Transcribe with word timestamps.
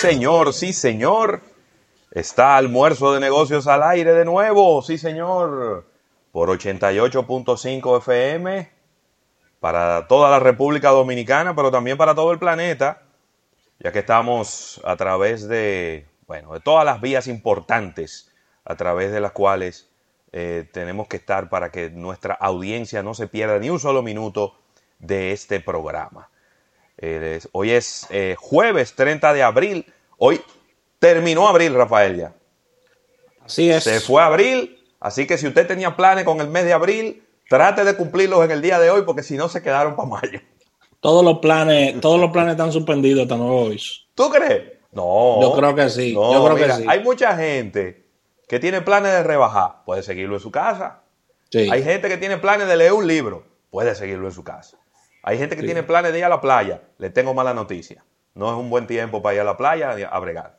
Señor, 0.00 0.54
sí, 0.54 0.72
señor. 0.72 1.42
Está 2.10 2.56
almuerzo 2.56 3.12
de 3.12 3.20
negocios 3.20 3.66
al 3.66 3.82
aire 3.82 4.14
de 4.14 4.24
nuevo, 4.24 4.80
sí, 4.82 4.96
señor. 4.96 5.86
Por 6.32 6.48
88.5 6.48 7.98
FM 7.98 8.70
para 9.60 10.08
toda 10.08 10.30
la 10.30 10.38
República 10.38 10.88
Dominicana, 10.88 11.54
pero 11.54 11.70
también 11.70 11.98
para 11.98 12.14
todo 12.14 12.32
el 12.32 12.38
planeta, 12.38 13.02
ya 13.78 13.92
que 13.92 13.98
estamos 13.98 14.80
a 14.84 14.96
través 14.96 15.46
de, 15.48 16.06
bueno, 16.26 16.54
de 16.54 16.60
todas 16.60 16.86
las 16.86 17.02
vías 17.02 17.26
importantes 17.26 18.32
a 18.64 18.76
través 18.76 19.12
de 19.12 19.20
las 19.20 19.32
cuales 19.32 19.90
eh, 20.32 20.66
tenemos 20.72 21.08
que 21.08 21.18
estar 21.18 21.50
para 21.50 21.70
que 21.70 21.90
nuestra 21.90 22.34
audiencia 22.34 23.02
no 23.02 23.12
se 23.12 23.26
pierda 23.26 23.58
ni 23.58 23.68
un 23.68 23.78
solo 23.78 24.02
minuto 24.02 24.54
de 24.98 25.32
este 25.32 25.60
programa 25.60 26.30
hoy 27.52 27.70
es 27.70 28.06
eh, 28.10 28.36
jueves 28.38 28.94
30 28.94 29.32
de 29.32 29.42
abril. 29.42 29.86
Hoy 30.18 30.40
terminó 30.98 31.48
abril, 31.48 31.74
Rafael, 31.74 32.16
ya. 32.16 32.34
Así 33.44 33.70
es. 33.70 33.84
Se 33.84 34.00
fue 34.00 34.22
abril, 34.22 34.78
así 35.00 35.26
que 35.26 35.38
si 35.38 35.46
usted 35.46 35.66
tenía 35.66 35.96
planes 35.96 36.24
con 36.24 36.40
el 36.40 36.48
mes 36.48 36.64
de 36.64 36.72
abril, 36.72 37.22
trate 37.48 37.84
de 37.84 37.96
cumplirlos 37.96 38.44
en 38.44 38.50
el 38.50 38.62
día 38.62 38.78
de 38.78 38.90
hoy, 38.90 39.02
porque 39.02 39.22
si 39.22 39.36
no 39.36 39.48
se 39.48 39.62
quedaron 39.62 39.96
para 39.96 40.08
mayo. 40.08 40.40
Todos 41.00 41.24
los 41.24 41.38
planes, 41.38 41.98
todos 42.00 42.20
los 42.20 42.30
planes 42.30 42.52
están 42.52 42.72
suspendidos 42.72 43.22
hasta 43.22 43.36
nuevo 43.36 43.66
aviso. 43.66 44.02
¿Tú 44.14 44.28
crees? 44.28 44.72
No. 44.92 45.40
Yo 45.40 45.54
creo 45.54 45.74
que 45.74 45.88
sí. 45.88 46.12
yo 46.12 46.44
creo 46.44 46.56
que 46.56 46.72
sí. 46.74 46.84
Hay 46.86 47.02
mucha 47.02 47.36
gente 47.36 48.04
que 48.46 48.58
tiene 48.58 48.82
planes 48.82 49.12
de 49.12 49.22
rebajar, 49.22 49.84
puede 49.86 50.02
seguirlo 50.02 50.34
en 50.34 50.40
su 50.40 50.50
casa. 50.50 51.02
Hay 51.54 51.82
gente 51.82 52.08
que 52.08 52.16
tiene 52.16 52.36
planes 52.36 52.68
de 52.68 52.76
leer 52.76 52.92
un 52.92 53.06
libro, 53.06 53.44
puede 53.70 53.94
seguirlo 53.94 54.28
en 54.28 54.34
su 54.34 54.44
casa. 54.44 54.79
Hay 55.22 55.38
gente 55.38 55.56
que 55.56 55.62
tiene 55.62 55.82
planes 55.82 56.12
de 56.12 56.18
ir 56.18 56.24
a 56.24 56.28
la 56.28 56.40
playa. 56.40 56.82
Le 56.98 57.10
tengo 57.10 57.34
mala 57.34 57.54
noticia. 57.54 58.04
No 58.34 58.50
es 58.50 58.56
un 58.56 58.70
buen 58.70 58.86
tiempo 58.86 59.22
para 59.22 59.34
ir 59.34 59.40
a 59.40 59.44
la 59.44 59.56
playa 59.56 59.90
a 59.90 60.18
bregar. 60.18 60.58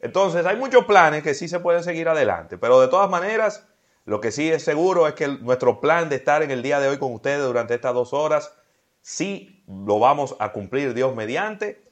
Entonces, 0.00 0.44
hay 0.44 0.56
muchos 0.56 0.84
planes 0.84 1.22
que 1.22 1.34
sí 1.34 1.48
se 1.48 1.60
pueden 1.60 1.82
seguir 1.82 2.08
adelante. 2.08 2.58
Pero 2.58 2.80
de 2.80 2.88
todas 2.88 3.08
maneras, 3.08 3.66
lo 4.04 4.20
que 4.20 4.32
sí 4.32 4.50
es 4.50 4.64
seguro 4.64 5.06
es 5.06 5.14
que 5.14 5.28
nuestro 5.28 5.80
plan 5.80 6.08
de 6.08 6.16
estar 6.16 6.42
en 6.42 6.50
el 6.50 6.62
día 6.62 6.80
de 6.80 6.88
hoy 6.88 6.98
con 6.98 7.12
ustedes 7.12 7.44
durante 7.44 7.74
estas 7.74 7.94
dos 7.94 8.12
horas, 8.12 8.52
sí 9.00 9.64
lo 9.66 9.98
vamos 9.98 10.36
a 10.40 10.52
cumplir 10.52 10.92
Dios 10.92 11.14
mediante. 11.14 11.82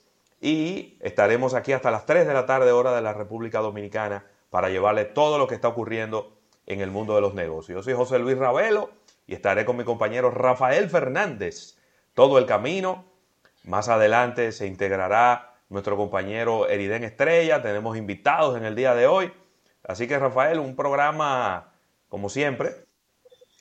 Y 0.40 0.98
estaremos 1.00 1.54
aquí 1.54 1.72
hasta 1.72 1.90
las 1.90 2.06
3 2.06 2.26
de 2.26 2.34
la 2.34 2.46
tarde, 2.46 2.72
hora 2.72 2.94
de 2.94 3.02
la 3.02 3.12
República 3.12 3.60
Dominicana, 3.60 4.26
para 4.50 4.68
llevarle 4.68 5.04
todo 5.04 5.38
lo 5.38 5.46
que 5.46 5.54
está 5.54 5.68
ocurriendo 5.68 6.36
en 6.66 6.80
el 6.80 6.90
mundo 6.90 7.14
de 7.14 7.20
los 7.20 7.34
negocios. 7.34 7.76
Yo 7.76 7.82
soy 7.82 7.94
José 7.94 8.18
Luis 8.18 8.38
Ravelo 8.38 8.90
y 9.26 9.34
estaré 9.34 9.64
con 9.64 9.76
mi 9.76 9.84
compañero 9.84 10.30
Rafael 10.30 10.90
Fernández 10.90 11.76
todo 12.14 12.38
el 12.38 12.46
camino. 12.46 13.04
Más 13.64 13.88
adelante 13.88 14.52
se 14.52 14.66
integrará 14.66 15.54
nuestro 15.68 15.96
compañero 15.96 16.68
Eriden 16.68 17.04
Estrella. 17.04 17.62
Tenemos 17.62 17.96
invitados 17.96 18.56
en 18.56 18.64
el 18.64 18.74
día 18.74 18.94
de 18.94 19.06
hoy. 19.06 19.32
Así 19.84 20.06
que 20.06 20.18
Rafael, 20.18 20.58
un 20.58 20.76
programa, 20.76 21.72
como 22.08 22.28
siempre, 22.28 22.74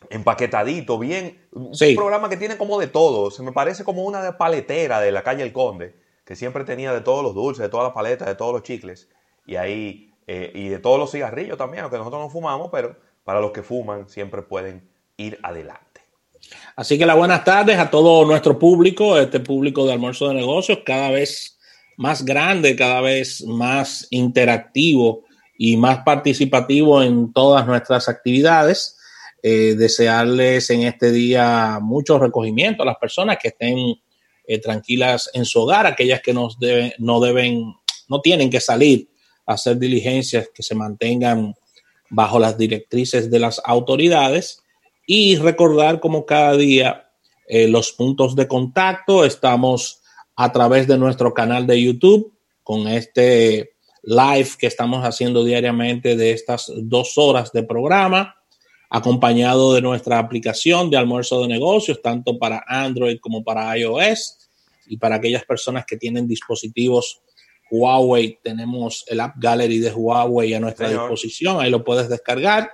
empaquetadito, 0.09 0.99
bien. 0.99 1.47
Un 1.51 1.73
programa 1.95 2.29
que 2.29 2.37
tiene 2.37 2.57
como 2.57 2.79
de 2.79 2.87
todo. 2.87 3.31
Se 3.31 3.43
me 3.43 3.51
parece 3.51 3.83
como 3.83 4.03
una 4.03 4.37
paletera 4.37 4.99
de 4.99 5.11
la 5.11 5.23
calle 5.23 5.43
El 5.43 5.53
Conde, 5.53 5.95
que 6.25 6.35
siempre 6.35 6.63
tenía 6.63 6.93
de 6.93 7.01
todos 7.01 7.23
los 7.23 7.33
dulces, 7.33 7.61
de 7.61 7.69
todas 7.69 7.85
las 7.85 7.93
paletas, 7.93 8.27
de 8.27 8.35
todos 8.35 8.53
los 8.53 8.63
chicles. 8.63 9.09
Y 9.45 9.55
ahí, 9.55 10.13
eh, 10.27 10.51
y 10.53 10.69
de 10.69 10.79
todos 10.79 10.99
los 10.99 11.11
cigarrillos 11.11 11.57
también, 11.57 11.83
aunque 11.83 11.97
nosotros 11.97 12.21
no 12.21 12.29
fumamos, 12.29 12.69
pero 12.71 12.95
para 13.23 13.41
los 13.41 13.51
que 13.51 13.63
fuman 13.63 14.09
siempre 14.09 14.41
pueden 14.41 14.89
ir 15.17 15.39
adelante. 15.43 15.88
Así 16.75 16.97
que 16.97 17.05
las 17.05 17.17
buenas 17.17 17.43
tardes 17.43 17.77
a 17.77 17.89
todo 17.89 18.25
nuestro 18.25 18.57
público, 18.57 19.17
este 19.17 19.39
público 19.39 19.85
de 19.85 19.93
almuerzo 19.93 20.29
de 20.29 20.35
negocios, 20.35 20.79
cada 20.85 21.09
vez 21.09 21.59
más 21.97 22.23
grande, 22.23 22.75
cada 22.75 23.01
vez 23.01 23.43
más 23.45 24.07
interactivo 24.09 25.25
y 25.57 25.75
más 25.75 25.99
participativo 26.05 27.03
en 27.03 27.33
todas 27.33 27.67
nuestras 27.67 28.07
actividades. 28.07 28.97
Eh, 29.43 29.75
desearles 29.77 30.69
en 30.69 30.83
este 30.83 31.11
día 31.11 31.79
mucho 31.81 32.19
recogimiento 32.19 32.83
a 32.83 32.85
las 32.85 32.97
personas 32.97 33.37
que 33.41 33.49
estén 33.49 33.95
eh, 34.45 34.59
tranquilas 34.59 35.29
en 35.33 35.45
su 35.45 35.61
hogar, 35.61 35.85
aquellas 35.85 36.21
que 36.21 36.33
deben, 36.59 36.93
no 36.97 37.19
deben, 37.21 37.73
no 38.09 38.19
tienen 38.19 38.49
que 38.49 38.59
salir 38.59 39.09
a 39.45 39.53
hacer 39.53 39.77
diligencias, 39.77 40.49
que 40.53 40.63
se 40.63 40.75
mantengan 40.75 41.53
bajo 42.09 42.39
las 42.39 42.57
directrices 42.57 43.29
de 43.29 43.39
las 43.39 43.61
autoridades 43.63 44.61
y 45.11 45.37
recordar 45.37 45.99
como 45.99 46.23
cada 46.27 46.55
día 46.55 47.09
eh, 47.47 47.67
los 47.67 47.93
puntos 47.93 48.35
de 48.35 48.47
contacto. 48.47 49.25
Estamos 49.25 50.03
a 50.35 50.51
través 50.51 50.85
de 50.85 50.99
nuestro 50.99 51.33
canal 51.33 51.65
de 51.65 51.81
YouTube 51.81 52.37
con 52.61 52.87
este 52.87 53.71
live 54.03 54.49
que 54.59 54.67
estamos 54.67 55.03
haciendo 55.03 55.43
diariamente 55.43 56.15
de 56.15 56.29
estas 56.29 56.71
dos 56.83 57.17
horas 57.17 57.51
de 57.51 57.63
programa, 57.63 58.35
acompañado 58.91 59.73
de 59.73 59.81
nuestra 59.81 60.19
aplicación 60.19 60.91
de 60.91 60.97
almuerzo 60.97 61.41
de 61.41 61.47
negocios, 61.47 62.03
tanto 62.03 62.37
para 62.37 62.63
Android 62.67 63.17
como 63.19 63.43
para 63.43 63.75
iOS. 63.79 64.37
Y 64.85 64.97
para 64.97 65.15
aquellas 65.15 65.43
personas 65.43 65.85
que 65.87 65.97
tienen 65.97 66.27
dispositivos 66.27 67.23
Huawei, 67.71 68.37
tenemos 68.43 69.05
el 69.07 69.21
App 69.21 69.37
Gallery 69.37 69.79
de 69.79 69.91
Huawei 69.91 70.53
a 70.53 70.59
nuestra 70.59 70.87
disposición, 70.87 71.59
ahí 71.59 71.71
lo 71.71 71.83
puedes 71.83 72.09
descargar. 72.09 72.69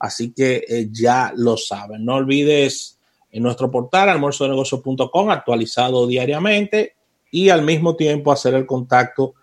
Así 0.00 0.32
que 0.32 0.64
eh, 0.66 0.88
ya 0.90 1.32
lo 1.36 1.56
saben. 1.56 2.04
No 2.04 2.16
olvides 2.16 2.98
en 3.30 3.42
nuestro 3.42 3.70
portal 3.70 4.08
almuerzodenegocios.com 4.08 5.30
actualizado 5.30 6.06
diariamente 6.06 6.96
y 7.30 7.50
al 7.50 7.62
mismo 7.62 7.94
tiempo 7.94 8.32
hacer 8.32 8.54
el 8.54 8.66
contacto 8.66 9.34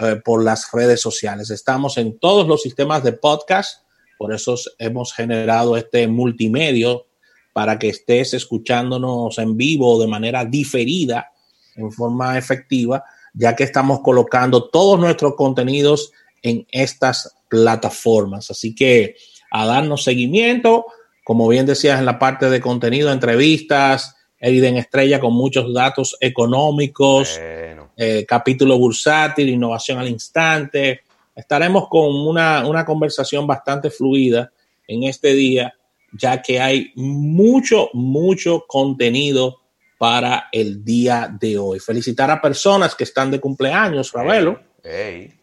eh, 0.00 0.16
por 0.24 0.42
las 0.42 0.72
redes 0.72 1.00
sociales. 1.00 1.50
Estamos 1.50 1.98
en 1.98 2.18
todos 2.18 2.48
los 2.48 2.62
sistemas 2.62 3.04
de 3.04 3.12
podcast, 3.12 3.82
por 4.18 4.32
eso 4.32 4.56
hemos 4.78 5.12
generado 5.12 5.76
este 5.76 6.08
multimedio 6.08 7.06
para 7.52 7.78
que 7.78 7.90
estés 7.90 8.34
escuchándonos 8.34 9.38
en 9.38 9.56
vivo 9.56 10.00
de 10.00 10.06
manera 10.06 10.44
diferida, 10.44 11.30
en 11.74 11.92
forma 11.92 12.38
efectiva, 12.38 13.04
ya 13.34 13.54
que 13.54 13.64
estamos 13.64 14.00
colocando 14.00 14.70
todos 14.70 14.98
nuestros 14.98 15.34
contenidos 15.34 16.12
en 16.42 16.66
estas 16.70 17.34
plataformas. 17.48 18.50
Así 18.50 18.74
que 18.74 19.16
a 19.50 19.66
darnos 19.66 20.04
seguimiento. 20.04 20.86
Como 21.24 21.48
bien 21.48 21.66
decías 21.66 21.98
en 21.98 22.06
la 22.06 22.18
parte 22.18 22.48
de 22.50 22.60
contenido, 22.60 23.12
entrevistas, 23.12 24.16
Eriden 24.38 24.76
Estrella 24.76 25.18
con 25.18 25.32
muchos 25.32 25.72
datos 25.72 26.16
económicos, 26.20 27.38
eh, 27.40 28.24
capítulo 28.28 28.78
bursátil, 28.78 29.48
innovación 29.48 29.98
al 29.98 30.08
instante. 30.08 31.00
Estaremos 31.34 31.88
con 31.88 32.14
una, 32.14 32.66
una 32.66 32.84
conversación 32.84 33.46
bastante 33.46 33.90
fluida 33.90 34.50
en 34.86 35.04
este 35.04 35.32
día, 35.32 35.74
ya 36.12 36.40
que 36.42 36.60
hay 36.60 36.92
mucho, 36.94 37.90
mucho 37.92 38.64
contenido 38.66 39.62
para 39.98 40.48
el 40.52 40.84
día 40.84 41.34
de 41.40 41.58
hoy. 41.58 41.80
Felicitar 41.80 42.30
a 42.30 42.40
personas 42.40 42.94
que 42.94 43.04
están 43.04 43.30
de 43.30 43.40
cumpleaños, 43.40 44.12
Ravelo. 44.12 44.60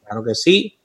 Claro 0.06 0.24
que 0.24 0.36
sí. 0.36 0.78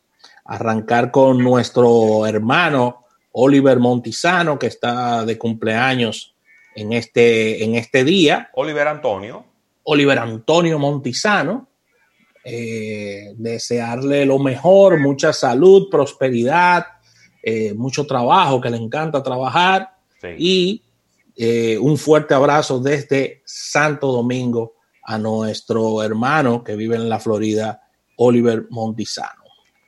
Arrancar 0.44 1.10
con 1.10 1.38
nuestro 1.38 2.26
hermano 2.26 3.04
Oliver 3.40 3.78
Montizano, 3.78 4.58
que 4.58 4.66
está 4.66 5.24
de 5.24 5.38
cumpleaños 5.38 6.34
en 6.74 6.92
este, 6.92 7.62
en 7.62 7.76
este 7.76 8.02
día. 8.02 8.50
Oliver 8.54 8.88
Antonio. 8.88 9.44
Oliver 9.84 10.18
Antonio 10.18 10.76
Montizano. 10.80 11.68
Eh, 12.42 13.34
desearle 13.36 14.26
lo 14.26 14.40
mejor, 14.40 14.98
mucha 14.98 15.32
salud, 15.32 15.88
prosperidad, 15.88 16.84
eh, 17.40 17.74
mucho 17.74 18.06
trabajo, 18.08 18.60
que 18.60 18.70
le 18.70 18.76
encanta 18.76 19.22
trabajar. 19.22 19.94
Y 20.36 20.82
eh, 21.36 21.78
un 21.78 21.96
fuerte 21.96 22.34
abrazo 22.34 22.80
desde 22.80 23.42
Santo 23.44 24.10
Domingo 24.10 24.74
a 25.04 25.16
nuestro 25.16 26.02
hermano 26.02 26.64
que 26.64 26.74
vive 26.74 26.96
en 26.96 27.08
la 27.08 27.20
Florida, 27.20 27.82
Oliver 28.16 28.66
Montizano. 28.70 29.44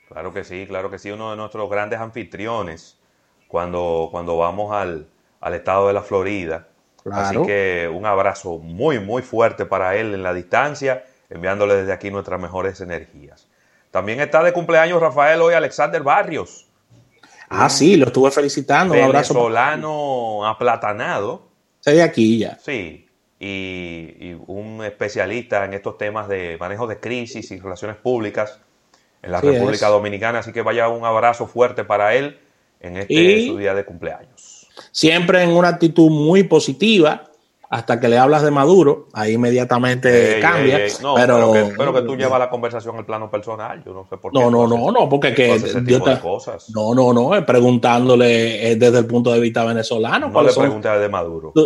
Claro 0.08 0.32
que 0.32 0.44
sí, 0.44 0.67
claro 0.69 0.88
que 0.88 1.00
sí, 1.00 1.11
uno 1.11 1.32
de 1.32 1.37
nuestros 1.37 1.69
grandes 1.69 1.99
anfitriones 1.99 3.00
cuando, 3.50 4.08
cuando 4.11 4.37
vamos 4.37 4.73
al, 4.73 5.06
estado 5.55 5.88
de 5.88 5.93
la 5.93 6.02
Florida. 6.02 6.69
Así 7.11 7.37
que 7.43 7.91
un 7.93 8.06
abrazo 8.06 8.58
muy, 8.58 8.99
muy 8.99 9.23
fuerte 9.23 9.67
para 9.67 9.97
él 9.97 10.14
en 10.14 10.23
la 10.23 10.35
distancia, 10.35 11.05
enviándole 11.29 11.76
desde 11.76 11.93
aquí 11.93 12.11
nuestras 12.11 12.41
mejores 12.41 12.81
energías. 12.81 13.49
También 13.91 14.20
está 14.20 14.43
de 14.43 14.52
cumpleaños 14.52 15.00
Rafael 15.00 15.41
hoy 15.41 15.55
Alexander 15.55 16.02
Barrios, 16.02 16.70
Ah, 17.50 17.69
sí, 17.69 17.97
lo 17.97 18.06
estuve 18.06 18.31
felicitando. 18.31 18.94
Un 18.94 19.00
abrazo. 19.00 19.35
Venezolano 19.35 20.47
aplatanado. 20.47 21.49
de 21.85 22.00
aquí 22.00 22.38
ya. 22.38 22.56
Sí, 22.64 23.08
y, 23.41 24.37
un 24.47 24.85
especialista 24.85 25.64
en 25.64 25.75
estos 25.75 25.99
temas 25.99 26.29
de 26.29 26.56
manejo 26.61 26.87
de 26.87 27.00
crisis 27.00 27.50
y 27.50 27.58
relaciones 27.58 27.97
públicas 27.97 28.61
en 29.20 29.32
la 29.32 29.41
República 29.41 29.88
Dominicana. 29.88 30.38
Así 30.38 30.52
que 30.52 30.62
vaya 30.62 30.88
un 30.88 31.05
abrazo 31.05 31.49
fuerte 31.49 31.82
para 31.82 32.14
él 32.14 32.38
en 32.80 32.96
este 32.96 33.46
su 33.46 33.56
día 33.56 33.74
de 33.74 33.84
cumpleaños. 33.84 34.68
Siempre 34.90 35.42
en 35.42 35.50
una 35.50 35.68
actitud 35.68 36.10
muy 36.10 36.42
positiva 36.44 37.30
hasta 37.70 38.00
que 38.00 38.08
le 38.08 38.18
hablas 38.18 38.42
de 38.42 38.50
Maduro, 38.50 39.06
ahí 39.12 39.34
inmediatamente 39.34 40.40
cambia. 40.40 40.80
No, 41.00 41.14
pero, 41.14 41.52
que, 41.52 42.02
tú 42.02 42.16
llevas 42.18 42.40
la 42.40 42.50
conversación 42.50 42.96
al 42.96 43.06
plano 43.06 43.30
personal, 43.30 43.84
yo 43.84 43.94
no 43.94 44.06
sé 44.10 44.16
por 44.16 44.32
qué. 44.32 44.38
No, 44.40 44.50
no, 44.50 44.66
no, 44.66 44.90
no, 44.90 45.08
porque 45.08 45.32
que 45.32 46.18
cosas. 46.20 46.68
No, 46.70 46.92
no, 46.94 47.12
no, 47.12 47.46
preguntándole 47.46 48.74
desde 48.74 48.98
el 48.98 49.06
punto 49.06 49.32
de 49.32 49.38
vista 49.38 49.64
venezolano. 49.64 50.30
No 50.30 50.42
le 50.42 50.98
de 50.98 51.08
Maduro. 51.08 51.52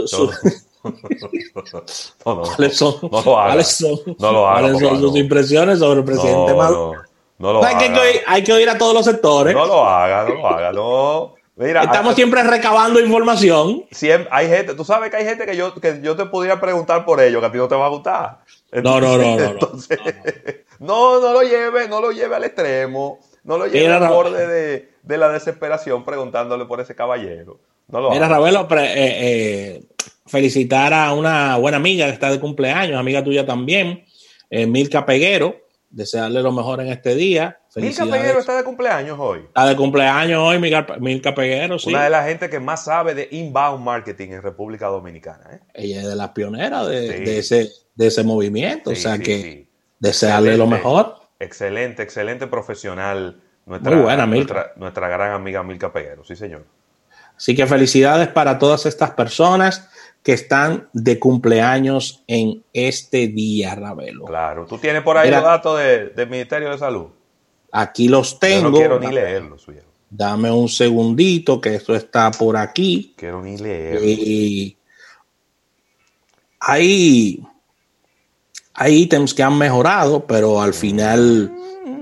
no, 2.26 2.34
no, 2.34 2.42
¿Cuáles 2.42 2.76
son, 2.76 2.94
no 3.00 3.08
lo 3.10 3.22
¿cuáles 3.22 3.80
no 4.18 4.32
lo 4.32 4.42
¿cuáles 4.42 4.78
son 4.78 5.00
sus 5.00 5.16
impresiones 5.16 5.78
sobre 5.78 6.00
el 6.00 6.04
presidente 6.04 6.52
Maduro? 6.52 7.00
No, 7.38 7.52
lo 7.52 7.64
hay, 7.64 7.76
que, 7.76 8.22
hay 8.26 8.42
que 8.42 8.52
oír 8.52 8.68
a 8.68 8.78
todos 8.78 8.94
los 8.94 9.04
sectores. 9.04 9.54
No 9.54 9.66
lo 9.66 9.84
haga, 9.84 10.24
no 10.24 10.34
lo 10.34 10.46
haga, 10.46 10.72
no. 10.72 11.34
Estamos 11.56 12.16
siempre 12.16 12.42
recabando 12.42 12.98
información. 12.98 13.84
Siempre, 13.92 14.28
hay 14.32 14.48
gente, 14.48 14.74
tú 14.74 14.84
sabes 14.84 15.10
que 15.10 15.18
hay 15.18 15.24
gente 15.24 15.46
que 15.46 15.56
yo, 15.56 15.72
que 15.74 16.00
yo 16.02 16.16
te 16.16 16.26
pudiera 16.26 16.60
preguntar 16.60 17.04
por 17.04 17.20
ello, 17.20 17.38
que 17.40 17.46
a 17.46 17.52
ti 17.52 17.58
no 17.58 17.68
te 17.68 17.76
va 17.76 17.86
a 17.86 17.90
gustar. 17.90 18.38
no, 18.72 19.00
no, 19.00 19.16
no, 19.16 19.36
no, 19.36 19.54
no, 20.80 21.20
no, 21.20 21.32
lo 21.32 21.42
lleve, 21.42 21.86
no 21.88 22.00
lo 22.00 22.10
lleve 22.10 22.34
al 22.34 22.42
extremo, 22.42 23.20
no 23.44 23.56
lo 23.56 23.66
lleve 23.66 23.92
al 23.92 24.08
borde 24.08 24.48
de, 24.48 24.88
de, 25.00 25.18
la 25.18 25.28
desesperación 25.28 26.04
preguntándole 26.04 26.64
por 26.64 26.80
ese 26.80 26.96
caballero. 26.96 27.60
No 27.86 28.00
lo 28.00 28.10
Mira, 28.10 28.28
Ravelo, 28.28 28.66
eh, 28.72 28.94
eh, 28.96 29.82
felicitar 30.26 30.92
a 30.92 31.12
una 31.12 31.56
buena 31.58 31.76
amiga 31.76 32.06
que 32.06 32.12
está 32.12 32.30
de 32.30 32.40
cumpleaños, 32.40 32.98
amiga 32.98 33.22
tuya 33.22 33.46
también, 33.46 34.04
eh, 34.50 34.66
Milka 34.66 35.06
Peguero, 35.06 35.54
desearle 35.94 36.42
lo 36.42 36.52
mejor 36.52 36.80
en 36.80 36.88
este 36.88 37.14
día. 37.14 37.58
Milka 37.76 38.04
Peguero 38.04 38.40
está 38.40 38.56
de 38.56 38.64
cumpleaños 38.64 39.16
hoy. 39.18 39.40
Está 39.40 39.66
de 39.66 39.76
cumpleaños 39.76 40.40
hoy, 40.42 40.58
Milka, 40.58 41.34
Peguero, 41.34 41.78
sí. 41.78 41.90
Una 41.90 42.04
de 42.04 42.10
las 42.10 42.26
gente 42.26 42.50
que 42.50 42.60
más 42.60 42.84
sabe 42.84 43.14
de 43.14 43.28
inbound 43.30 43.84
marketing 43.84 44.30
en 44.30 44.42
República 44.42 44.88
Dominicana. 44.88 45.44
¿eh? 45.52 45.60
Ella 45.74 46.02
es 46.02 46.08
de 46.08 46.16
las 46.16 46.30
pioneras 46.30 46.88
de, 46.88 47.38
ese, 47.38 47.70
de 47.94 48.06
ese 48.06 48.24
movimiento, 48.24 48.90
o 48.90 48.94
sea 48.94 49.18
que 49.18 49.68
desearle 49.98 50.56
lo 50.56 50.66
mejor. 50.66 51.16
Excelente, 51.38 52.02
excelente 52.02 52.46
profesional. 52.46 53.40
Nuestra, 53.66 53.92
Muy 53.92 54.02
buena, 54.02 54.26
Milka. 54.26 54.72
Nuestra, 54.76 55.08
gran 55.08 55.32
amiga 55.32 55.62
Milka 55.62 55.92
Peguero, 55.92 56.24
sí 56.24 56.36
señor. 56.36 56.64
Así 57.36 57.54
que 57.54 57.66
felicidades 57.66 58.28
para 58.28 58.58
todas 58.58 58.86
estas 58.86 59.10
personas 59.10 59.88
que 60.24 60.32
están 60.32 60.88
de 60.94 61.18
cumpleaños 61.18 62.24
en 62.26 62.64
este 62.72 63.28
día, 63.28 63.74
Ravelo. 63.74 64.24
Claro, 64.24 64.64
tú 64.66 64.78
tienes 64.78 65.02
por 65.02 65.18
ahí 65.18 65.30
los 65.30 65.42
datos 65.42 65.78
del 65.78 66.30
Ministerio 66.30 66.70
de 66.70 66.78
Salud. 66.78 67.08
Aquí 67.70 68.08
los 68.08 68.38
tengo. 68.40 68.70
no 68.70 68.76
quiero 68.76 68.98
ni 68.98 69.12
leerlos, 69.12 69.66
Dame 70.08 70.50
un 70.50 70.68
segundito, 70.68 71.60
que 71.60 71.74
esto 71.74 71.94
está 71.94 72.30
por 72.30 72.56
aquí. 72.56 73.12
Quiero 73.16 73.42
ni 73.42 73.58
leerlo. 73.58 74.00
Y 74.02 74.78
hay, 76.58 77.44
hay 78.72 79.02
ítems 79.02 79.34
que 79.34 79.42
han 79.42 79.58
mejorado, 79.58 80.26
pero 80.26 80.62
al 80.62 80.72
final 80.72 81.52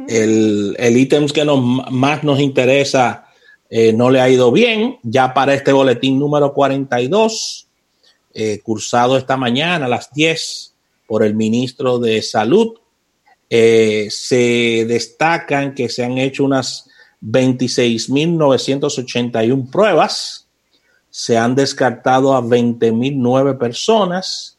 el, 0.07 0.77
el 0.79 0.97
ítems 0.97 1.33
que 1.33 1.45
nos, 1.45 1.91
más 1.91 2.23
nos 2.23 2.39
interesa 2.39 3.27
eh, 3.69 3.93
no 3.93 4.11
le 4.11 4.21
ha 4.21 4.29
ido 4.29 4.53
bien. 4.53 4.99
Ya 5.03 5.35
para 5.35 5.55
este 5.55 5.73
boletín 5.73 6.21
número 6.21 6.53
42 6.55 7.69
eh, 8.35 8.61
cursado 8.63 9.17
esta 9.17 9.37
mañana 9.37 9.87
a 9.87 9.89
las 9.89 10.13
10 10.13 10.75
por 11.07 11.23
el 11.23 11.35
ministro 11.35 11.99
de 11.99 12.23
Salud. 12.23 12.75
Eh, 13.51 14.09
se 14.11 14.87
destacan 14.89 15.75
que 15.75 15.91
se 15.91 16.05
han 16.05 16.19
hecho 16.19 16.45
unas 16.45 16.89
26.981 17.23 19.71
pruebas, 19.71 20.49
se 21.11 21.37
han 21.37 21.55
descartado 21.55 22.35
a 22.35 22.43
20.009 22.43 23.59
personas, 23.59 24.57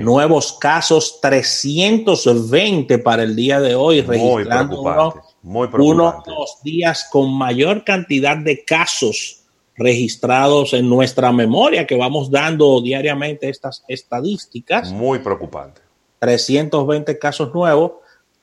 nuevos 0.00 0.52
casos 0.58 1.20
320 1.22 2.98
para 2.98 3.22
el 3.22 3.34
día 3.34 3.58
de 3.60 3.74
hoy, 3.74 4.02
registrando 4.02 4.82
uno, 4.82 5.14
uno 5.42 6.22
de 6.26 6.32
los 6.32 6.58
días 6.62 7.08
con 7.10 7.32
mayor 7.32 7.84
cantidad 7.84 8.36
de 8.36 8.62
casos 8.64 9.45
registrados 9.76 10.72
en 10.72 10.88
nuestra 10.88 11.32
memoria, 11.32 11.86
que 11.86 11.96
vamos 11.96 12.30
dando 12.30 12.80
diariamente 12.80 13.48
estas 13.48 13.84
estadísticas. 13.88 14.90
Muy 14.90 15.18
preocupante. 15.18 15.82
320 16.18 17.18
casos 17.18 17.52
nuevos, 17.54 17.92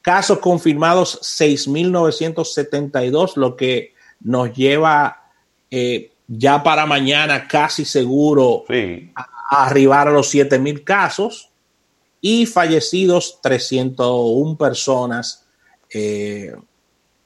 casos 0.01 0.39
confirmados 0.39 1.19
6.972, 1.21 3.35
lo 3.35 3.56
que 3.56 3.94
nos 4.21 4.53
lleva 4.53 5.31
eh, 5.71 6.12
ya 6.27 6.62
para 6.62 6.85
mañana 6.85 7.47
casi 7.47 7.83
seguro 7.83 8.65
a, 9.15 9.65
arribar 9.65 10.07
a 10.07 10.12
los 10.12 10.31
7.000 10.33 10.83
casos 10.83 11.50
y 12.21 12.45
fallecidos 12.45 13.39
301 13.41 14.58
personas. 14.58 15.48
Eh, 15.91 16.55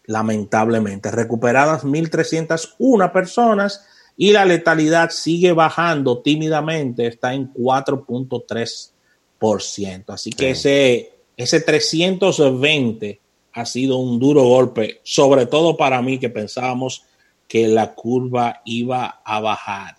lamentablemente, 0.05 1.11
recuperadas 1.11 1.83
1.301 1.83 3.11
personas 3.11 3.85
y 4.17 4.31
la 4.31 4.45
letalidad 4.45 5.11
sigue 5.11 5.53
bajando 5.53 6.17
tímidamente, 6.19 7.05
está 7.05 7.35
en 7.35 7.53
4.3%. 7.53 10.03
Así 10.07 10.31
que 10.31 10.49
ese, 10.49 11.11
ese 11.37 11.61
320 11.61 13.21
ha 13.53 13.65
sido 13.65 13.97
un 13.97 14.19
duro 14.19 14.43
golpe, 14.43 14.99
sobre 15.03 15.45
todo 15.45 15.77
para 15.77 16.01
mí 16.01 16.17
que 16.17 16.29
pensábamos 16.29 17.05
que 17.47 17.67
la 17.67 17.93
curva 17.93 18.61
iba 18.65 19.21
a 19.23 19.39
bajar. 19.39 19.95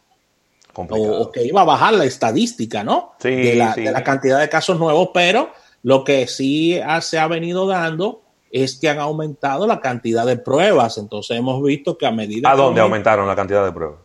O, 0.74 1.30
que 1.32 1.44
iba 1.44 1.62
a 1.62 1.64
bajar 1.64 1.94
la 1.94 2.04
estadística, 2.04 2.84
¿no? 2.84 3.12
Sí, 3.18 3.30
de, 3.30 3.56
la, 3.56 3.74
de, 3.74 3.90
la, 3.90 4.04
cantidad 4.04 4.38
de 4.38 4.48
casos 4.48 4.78
nuevos, 4.78 5.10
pero 5.12 5.50
lo 5.82 6.04
que 6.04 6.28
sí 6.28 6.80
se 7.00 7.18
ha 7.18 7.26
venido 7.26 7.66
dando 7.66 8.22
es 8.52 8.78
que 8.78 8.88
han 8.88 9.00
aumentado 9.00 9.66
la 9.66 9.80
cantidad 9.80 10.24
de 10.24 10.36
pruebas. 10.36 10.96
Entonces 10.98 11.36
hemos 11.36 11.60
visto 11.62 11.98
que 11.98 12.06
a 12.06 12.12
medida... 12.12 12.48
¿A 12.50 12.54
dónde 12.54 12.80
aumentaron 12.80 13.26
la 13.26 13.34
cantidad 13.34 13.64
de 13.64 13.72
pruebas? 13.72 13.98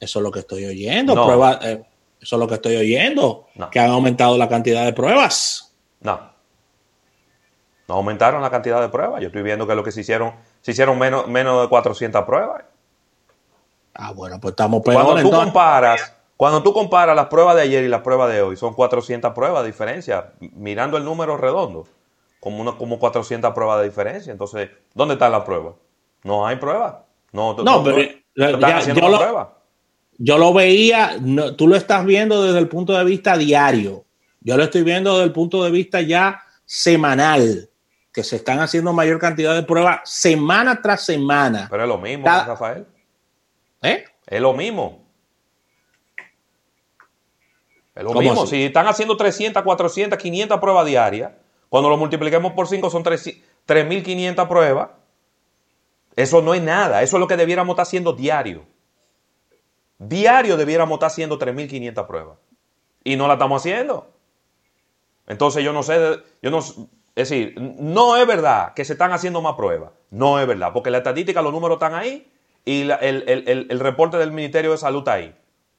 Eso 0.00 0.18
es 0.18 0.22
lo 0.22 0.30
que 0.30 0.40
estoy 0.40 0.64
oyendo. 0.64 1.12
Eh, 1.62 1.84
eso 2.20 2.36
es 2.36 2.40
lo 2.40 2.48
que 2.48 2.54
estoy 2.54 2.76
oyendo. 2.76 3.46
Que 3.70 3.78
han 3.78 3.90
aumentado 3.90 4.36
la 4.38 4.48
cantidad 4.48 4.84
de 4.84 4.94
pruebas. 4.94 5.74
No. 6.00 6.30
No 7.86 7.94
aumentaron 7.94 8.40
la 8.40 8.50
cantidad 8.50 8.80
de 8.80 8.88
pruebas. 8.88 9.20
Yo 9.20 9.28
estoy 9.28 9.42
viendo 9.42 9.66
que 9.66 9.74
lo 9.74 9.84
que 9.84 9.92
se 9.92 10.00
hicieron, 10.00 10.34
se 10.62 10.70
hicieron 10.70 10.98
menos, 10.98 11.28
menos 11.28 11.62
de 11.62 11.68
400 11.68 12.24
pruebas. 12.24 12.64
Ah, 13.94 14.12
bueno, 14.12 14.40
pues 14.40 14.52
estamos 14.52 14.82
peor. 14.82 15.02
Cuando 15.02 15.22
tú 15.22 15.30
comparas, 15.30 16.16
cuando 16.36 16.62
tú 16.62 16.72
comparas 16.72 17.14
las 17.14 17.26
pruebas 17.26 17.56
de 17.56 17.62
ayer 17.62 17.84
y 17.84 17.88
las 17.88 18.00
pruebas 18.00 18.32
de 18.32 18.40
hoy, 18.40 18.56
son 18.56 18.72
400 18.72 19.34
pruebas 19.34 19.62
de 19.62 19.66
diferencia. 19.66 20.32
Mirando 20.38 20.96
el 20.96 21.04
número 21.04 21.36
redondo, 21.36 21.86
como, 22.38 22.62
una, 22.62 22.72
como 22.72 22.98
400 22.98 23.52
pruebas 23.52 23.80
de 23.80 23.84
diferencia. 23.84 24.30
Entonces, 24.32 24.70
¿dónde 24.94 25.14
están 25.14 25.32
las 25.32 25.42
pruebas? 25.42 25.74
No 26.22 26.46
hay 26.46 26.56
pruebas. 26.56 26.94
No, 27.32 27.54
no, 27.54 27.84
pero 27.84 27.98
haciendo 28.62 29.02
yo, 29.02 29.08
lo, 29.08 29.59
yo 30.22 30.36
lo 30.36 30.52
veía, 30.52 31.16
tú 31.56 31.66
lo 31.66 31.76
estás 31.76 32.04
viendo 32.04 32.44
desde 32.44 32.58
el 32.58 32.68
punto 32.68 32.92
de 32.92 33.04
vista 33.04 33.38
diario. 33.38 34.04
Yo 34.42 34.58
lo 34.58 34.64
estoy 34.64 34.82
viendo 34.82 35.12
desde 35.14 35.24
el 35.24 35.32
punto 35.32 35.64
de 35.64 35.70
vista 35.70 36.02
ya 36.02 36.42
semanal, 36.66 37.70
que 38.12 38.22
se 38.22 38.36
están 38.36 38.60
haciendo 38.60 38.92
mayor 38.92 39.18
cantidad 39.18 39.54
de 39.54 39.62
pruebas 39.62 40.00
semana 40.04 40.82
tras 40.82 41.06
semana. 41.06 41.68
Pero 41.70 41.84
es 41.84 41.88
lo 41.88 41.96
mismo, 41.96 42.26
Rafael. 42.26 42.86
¿Eh? 43.80 44.04
Es 44.26 44.40
lo 44.42 44.52
mismo. 44.52 45.06
Es 47.94 48.04
lo 48.04 48.12
mismo, 48.12 48.46
si 48.46 48.64
están 48.64 48.88
haciendo 48.88 49.16
300, 49.16 49.62
400, 49.62 50.18
500 50.18 50.60
pruebas 50.60 50.84
diarias, 50.84 51.32
cuando 51.70 51.88
lo 51.88 51.96
multipliquemos 51.96 52.52
por 52.52 52.68
5 52.68 52.90
son 52.90 53.02
3.500 53.02 54.48
pruebas. 54.48 54.90
Eso 56.14 56.42
no 56.42 56.52
es 56.52 56.60
nada, 56.60 57.02
eso 57.02 57.16
es 57.16 57.20
lo 57.20 57.26
que 57.26 57.38
debiéramos 57.38 57.72
estar 57.72 57.84
haciendo 57.84 58.12
diario. 58.12 58.66
Diario 60.00 60.56
debiéramos 60.56 60.96
estar 60.96 61.08
haciendo 61.08 61.38
3.500 61.38 62.06
pruebas. 62.06 62.38
Y 63.04 63.16
no 63.16 63.28
la 63.28 63.34
estamos 63.34 63.60
haciendo. 63.60 64.10
Entonces 65.26 65.62
yo 65.62 65.74
no 65.74 65.82
sé, 65.82 66.22
yo 66.42 66.50
no, 66.50 66.58
es 66.58 67.28
decir, 67.28 67.54
no 67.78 68.16
es 68.16 68.26
verdad 68.26 68.72
que 68.72 68.86
se 68.86 68.94
están 68.94 69.12
haciendo 69.12 69.42
más 69.42 69.54
pruebas. 69.54 69.90
No 70.10 70.40
es 70.40 70.46
verdad, 70.46 70.72
porque 70.72 70.90
la 70.90 70.98
estadística, 70.98 71.42
los 71.42 71.52
números 71.52 71.76
están 71.76 71.94
ahí 71.94 72.32
y 72.64 72.88
el, 72.90 73.78
reporte 73.78 74.16
del 74.16 74.32
Ministerio 74.32 74.70
de 74.70 74.78
Salud 74.78 75.00
está 75.00 75.12
ahí. 75.12 75.36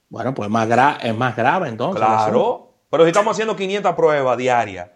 Bueno, 0.09 0.35
pues 0.35 0.49
más 0.49 0.69
es 1.01 1.15
más 1.15 1.35
grave 1.35 1.69
entonces. 1.69 1.99
Claro, 1.99 2.73
pero 2.91 3.03
si 3.03 3.09
estamos 3.09 3.31
haciendo 3.31 3.55
500 3.55 3.95
pruebas 3.95 4.37
diarias, 4.37 4.89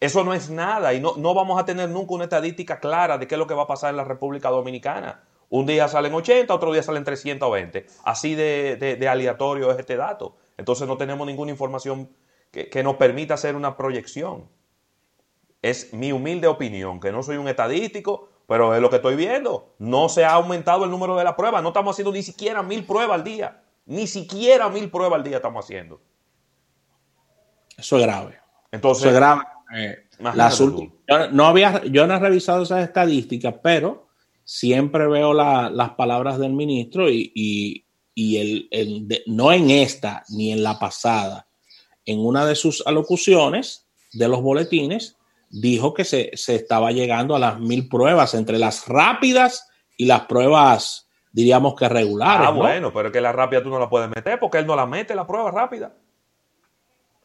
eso 0.00 0.24
no 0.24 0.32
es 0.32 0.48
nada 0.48 0.94
y 0.94 1.00
no, 1.00 1.14
no 1.18 1.34
vamos 1.34 1.60
a 1.60 1.66
tener 1.66 1.90
nunca 1.90 2.14
una 2.14 2.24
estadística 2.24 2.80
clara 2.80 3.18
de 3.18 3.28
qué 3.28 3.34
es 3.34 3.38
lo 3.38 3.46
que 3.46 3.54
va 3.54 3.64
a 3.64 3.66
pasar 3.66 3.90
en 3.90 3.98
la 3.98 4.04
República 4.04 4.48
Dominicana. 4.48 5.20
Un 5.50 5.66
día 5.66 5.88
salen 5.88 6.12
80, 6.12 6.52
otro 6.52 6.72
día 6.72 6.82
salen 6.82 7.04
320. 7.04 7.86
Así 8.04 8.34
de, 8.34 9.08
aleatorio 9.10 9.70
es 9.70 9.78
este 9.78 9.96
dato. 9.96 10.36
Entonces 10.56 10.86
no 10.86 10.96
tenemos 10.96 11.26
ninguna 11.26 11.50
información 11.50 12.10
que, 12.50 12.68
que, 12.68 12.82
nos 12.82 12.96
permita 12.96 13.34
hacer 13.34 13.56
una 13.56 13.76
proyección. 13.76 14.48
Es 15.62 15.92
mi 15.92 16.12
humilde 16.12 16.46
opinión, 16.46 17.00
que 17.00 17.12
no 17.12 17.22
soy 17.22 17.36
un 17.36 17.48
estadístico, 17.48 18.28
pero 18.46 18.74
es 18.74 18.80
lo 18.80 18.90
que 18.90 18.96
estoy 18.96 19.16
viendo. 19.16 19.74
No 19.78 20.08
se 20.08 20.24
ha 20.24 20.32
aumentado 20.32 20.84
el 20.84 20.90
número 20.90 21.16
de 21.16 21.24
las 21.24 21.34
pruebas. 21.34 21.62
No 21.62 21.68
estamos 21.68 21.94
haciendo 21.94 22.12
ni 22.12 22.22
siquiera 22.22 22.62
mil 22.62 22.84
pruebas 22.84 23.16
al 23.16 23.24
día. 23.24 23.62
Ni 23.86 24.06
siquiera 24.06 24.68
mil 24.68 24.90
pruebas 24.90 25.18
al 25.18 25.24
día 25.24 25.36
estamos 25.36 25.64
haciendo. 25.64 26.00
Eso 27.76 27.96
es 27.96 28.02
grave. 28.02 28.38
Entonces, 28.72 29.04
Eso 29.04 29.10
es 29.10 29.16
grave. 29.16 29.42
Eh, 29.74 30.08
yo, 30.18 31.28
no 31.30 31.46
había, 31.46 31.84
yo 31.84 32.06
no 32.06 32.14
he 32.14 32.18
revisado 32.18 32.62
esas 32.62 32.82
estadísticas, 32.82 33.54
pero 33.62 34.07
siempre 34.48 35.06
veo 35.08 35.34
las 35.34 35.90
palabras 35.90 36.38
del 36.38 36.54
ministro 36.54 37.10
y, 37.10 37.84
el, 38.16 39.22
no 39.26 39.52
en 39.52 39.68
esta 39.70 40.24
ni 40.30 40.52
en 40.52 40.62
la 40.62 40.78
pasada, 40.78 41.46
en 42.06 42.18
una 42.20 42.46
de 42.46 42.54
sus 42.54 42.82
alocuciones 42.86 43.86
de 44.14 44.26
los 44.26 44.40
boletines, 44.40 45.18
dijo 45.50 45.92
que 45.92 46.04
se, 46.04 46.30
estaba 46.32 46.92
llegando 46.92 47.36
a 47.36 47.38
las 47.38 47.60
mil 47.60 47.90
pruebas 47.90 48.32
entre 48.32 48.58
las 48.58 48.88
rápidas 48.88 49.68
y 49.98 50.06
las 50.06 50.22
pruebas, 50.22 51.10
diríamos 51.30 51.74
que 51.74 51.86
regulares. 51.86 52.48
Ah, 52.48 52.52
bueno, 52.52 52.90
pero 52.90 53.08
es 53.08 53.12
que 53.12 53.20
la 53.20 53.32
rápida 53.32 53.62
tú 53.62 53.68
no 53.68 53.78
la 53.78 53.90
puedes 53.90 54.08
meter 54.08 54.40
porque 54.40 54.56
él 54.56 54.66
no 54.66 54.74
la 54.74 54.86
mete, 54.86 55.14
la 55.14 55.26
prueba 55.26 55.50
rápida. 55.50 55.94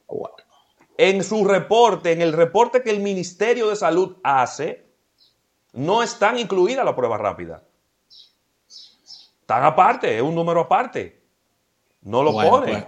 Bueno. 0.09 0.35
En 0.97 1.23
su 1.23 1.45
reporte, 1.45 2.11
en 2.11 2.21
el 2.21 2.33
reporte 2.33 2.83
que 2.83 2.89
el 2.89 2.99
Ministerio 2.99 3.69
de 3.69 3.77
Salud 3.77 4.17
hace, 4.23 4.82
no 5.73 6.03
están 6.03 6.37
incluidas 6.37 6.85
la 6.85 6.95
prueba 6.95 7.17
rápida. 7.17 7.63
Están 9.41 9.63
aparte, 9.63 10.15
es 10.15 10.21
un 10.21 10.35
número 10.35 10.61
aparte. 10.61 11.21
No 12.01 12.23
lo 12.23 12.31
pone. 12.31 12.71
Pues, 12.71 12.85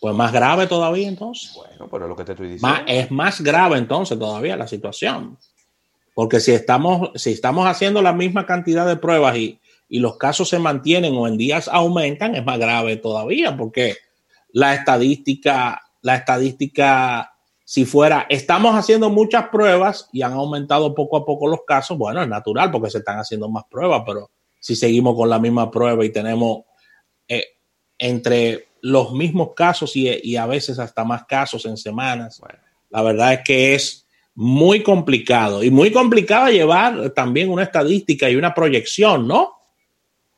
pues, 0.00 0.14
más 0.14 0.32
grave 0.32 0.66
todavía 0.66 1.08
entonces. 1.08 1.52
Bueno, 1.54 1.88
pero 1.90 2.04
es 2.04 2.08
lo 2.08 2.16
que 2.16 2.24
te 2.24 2.32
estoy 2.32 2.48
diciendo. 2.48 2.78
es 2.86 3.10
más 3.10 3.40
grave 3.40 3.78
entonces 3.78 4.18
todavía 4.18 4.56
la 4.56 4.68
situación. 4.68 5.36
Porque 6.14 6.40
si 6.40 6.52
estamos, 6.52 7.10
si 7.14 7.32
estamos 7.32 7.66
haciendo 7.66 8.02
la 8.02 8.12
misma 8.12 8.46
cantidad 8.46 8.86
de 8.86 8.96
pruebas 8.96 9.36
y, 9.36 9.60
y 9.88 10.00
los 10.00 10.16
casos 10.16 10.48
se 10.48 10.58
mantienen 10.58 11.14
o 11.16 11.26
en 11.26 11.36
días 11.36 11.68
aumentan, 11.68 12.34
es 12.34 12.44
más 12.44 12.58
grave 12.58 12.96
todavía 12.96 13.56
porque 13.56 13.96
la 14.52 14.74
estadística, 14.74 15.82
la 16.02 16.16
estadística 16.16 17.37
si 17.68 17.84
fuera, 17.84 18.24
estamos 18.30 18.74
haciendo 18.74 19.10
muchas 19.10 19.48
pruebas 19.48 20.08
y 20.10 20.22
han 20.22 20.32
aumentado 20.32 20.94
poco 20.94 21.18
a 21.18 21.26
poco 21.26 21.48
los 21.48 21.66
casos, 21.66 21.98
bueno, 21.98 22.22
es 22.22 22.28
natural 22.28 22.70
porque 22.70 22.88
se 22.88 22.96
están 22.96 23.18
haciendo 23.18 23.46
más 23.50 23.64
pruebas, 23.70 24.04
pero 24.06 24.30
si 24.58 24.74
seguimos 24.74 25.14
con 25.14 25.28
la 25.28 25.38
misma 25.38 25.70
prueba 25.70 26.02
y 26.02 26.08
tenemos 26.08 26.62
eh, 27.28 27.44
entre 27.98 28.68
los 28.80 29.12
mismos 29.12 29.50
casos 29.54 29.94
y, 29.96 30.34
a 30.34 30.46
veces 30.46 30.78
hasta 30.78 31.04
más 31.04 31.26
casos 31.26 31.66
en 31.66 31.76
semanas, 31.76 32.40
la 32.88 33.02
verdad 33.02 33.34
es 33.34 33.40
que 33.44 33.74
es 33.74 34.06
muy 34.34 34.82
complicado 34.82 35.62
y 35.62 35.70
muy 35.70 35.92
complicado 35.92 36.48
llevar 36.48 37.10
también 37.10 37.50
una 37.50 37.64
estadística 37.64 38.30
y 38.30 38.36
una 38.36 38.54
proyección, 38.54 39.28
¿no? 39.28 39.58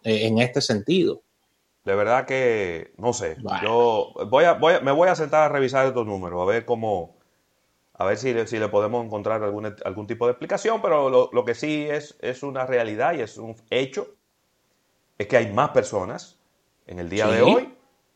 Eh, 0.03 0.27
en 0.27 0.41
este 0.41 0.61
sentido. 0.61 1.23
De 1.85 1.95
verdad 1.95 2.27
que 2.27 2.93
no 2.99 3.13
sé. 3.13 3.37
Yo 3.63 4.15
voy 4.29 4.45
a, 4.45 4.55
voy 4.55 4.75
me 4.83 4.91
voy 4.91 5.09
a 5.09 5.15
sentar 5.15 5.45
a 5.45 5.49
revisar 5.49 5.87
estos 5.87 6.05
números, 6.05 6.43
a 6.43 6.45
ver 6.45 6.65
cómo, 6.65 7.20
a 8.01 8.07
ver 8.07 8.17
si, 8.17 8.35
si 8.47 8.59
le 8.59 8.69
podemos 8.69 9.05
encontrar 9.05 9.45
algún, 9.45 9.75
algún 9.85 10.07
tipo 10.07 10.25
de 10.25 10.33
explicación, 10.33 10.81
pero 10.81 11.31
lo, 11.31 11.45
que 11.45 11.55
sí 11.55 11.87
es, 11.87 12.17
es 12.23 12.43
una 12.43 12.65
realidad 12.65 13.13
y 13.13 13.21
es 13.21 13.37
un 13.37 13.55
hecho, 13.69 14.15
es 15.19 15.27
que 15.27 15.37
hay 15.37 15.53
más 15.53 15.69
personas 15.69 16.39
en 16.87 16.99
el 16.99 17.11
día 17.11 17.27
de 17.27 17.43
hoy 17.43 17.69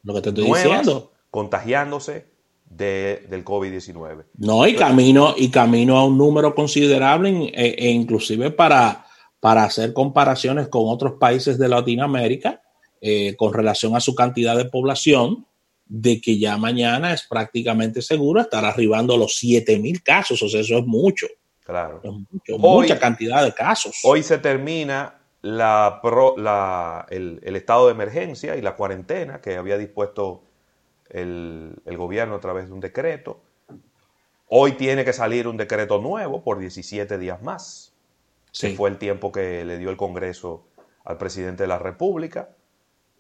lo 0.02 0.14
que 0.14 0.22
te 0.22 0.30
estoy 0.30 0.46
diciendo. 0.46 1.12
contagiándose 1.30 2.30
del 2.64 3.44
COVID-19. 3.44 4.24
No, 4.38 4.66
y 4.66 4.74
camino, 4.74 5.34
y 5.36 5.50
camino 5.50 5.98
a 5.98 6.06
un 6.06 6.16
número 6.16 6.54
considerable 6.54 7.52
e, 7.54 7.74
e, 7.78 7.90
inclusive 7.90 8.52
para, 8.52 9.04
para 9.38 9.64
hacer 9.64 9.92
comparaciones 9.92 10.68
con 10.68 10.84
otros 10.86 11.18
países 11.20 11.58
de 11.58 11.68
Latinoamérica 11.68 12.62
eh, 13.02 13.36
con 13.36 13.52
relación 13.52 13.94
a 13.94 14.00
su 14.00 14.14
cantidad 14.14 14.56
de 14.56 14.64
población 14.64 15.46
de 15.86 16.20
que 16.20 16.38
ya 16.38 16.56
mañana 16.56 17.12
es 17.12 17.22
prácticamente 17.22 18.02
seguro 18.02 18.40
estar 18.40 18.64
arribando 18.64 19.14
a 19.14 19.18
los 19.18 19.36
7 19.36 19.78
mil 19.78 20.02
casos. 20.02 20.42
O 20.42 20.48
sea, 20.48 20.60
eso 20.60 20.78
es 20.78 20.86
mucho. 20.86 21.26
Claro. 21.64 22.02
mucha 22.58 22.98
cantidad 22.98 23.42
de 23.42 23.54
casos. 23.54 24.00
Hoy 24.04 24.22
se 24.22 24.36
termina 24.38 25.18
la, 25.40 27.06
el, 27.10 27.56
estado 27.56 27.86
de 27.86 27.92
emergencia 27.92 28.56
y 28.56 28.62
la 28.62 28.74
cuarentena 28.76 29.40
que 29.40 29.56
había 29.56 29.78
dispuesto 29.78 30.42
el, 31.08 31.80
gobierno 31.86 32.34
a 32.34 32.40
través 32.40 32.66
de 32.66 32.72
un 32.72 32.80
decreto. 32.80 33.40
Hoy 34.48 34.72
tiene 34.72 35.04
que 35.04 35.12
salir 35.12 35.48
un 35.48 35.56
decreto 35.56 36.00
nuevo 36.00 36.42
por 36.42 36.58
17 36.58 37.18
días 37.18 37.42
más. 37.42 37.92
Sí. 38.52 38.76
fue 38.76 38.88
el 38.88 38.98
tiempo 38.98 39.32
que 39.32 39.64
le 39.64 39.78
dio 39.78 39.90
el 39.90 39.96
Congreso 39.96 40.64
al 41.04 41.18
presidente 41.18 41.64
de 41.64 41.66
la 41.66 41.78
República. 41.78 42.50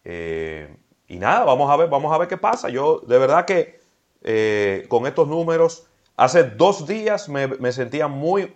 Eh, 0.04 0.76
y 1.08 1.16
nada, 1.18 1.44
vamos 1.44 1.70
a 1.70 1.76
ver, 1.76 1.88
vamos 1.88 2.12
a 2.12 2.18
ver 2.18 2.28
qué 2.28 2.36
pasa. 2.36 2.68
Yo 2.68 3.00
de 3.06 3.18
verdad 3.18 3.44
que 3.44 3.80
eh, 4.22 4.86
con 4.88 5.06
estos 5.06 5.28
números, 5.28 5.86
hace 6.16 6.44
dos 6.44 6.86
días 6.86 7.28
me, 7.28 7.72
sentía 7.72 8.08
muy 8.08 8.54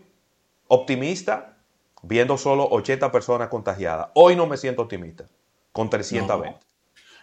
optimista 0.67 1.59
viendo 2.02 2.38
solo 2.38 2.67
80 2.71 3.12
personas 3.12 3.49
contagiadas. 3.49 4.09
Hoy 4.14 4.35
no 4.35 4.47
me 4.47 4.57
siento 4.57 4.83
optimista, 4.83 5.26
con 5.73 5.90
320. 5.90 6.59